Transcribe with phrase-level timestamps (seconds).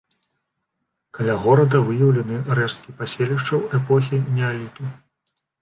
[1.17, 4.83] Каля горада выяўлены рэшткі паселішчаў эпохі неаліту.